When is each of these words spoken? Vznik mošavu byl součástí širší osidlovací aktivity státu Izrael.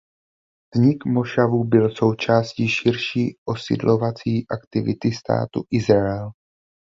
Vznik 0.75 1.05
mošavu 1.05 1.63
byl 1.63 1.89
součástí 1.89 2.67
širší 2.69 3.35
osidlovací 3.49 4.45
aktivity 4.51 5.11
státu 5.11 5.63
Izrael. 5.71 6.31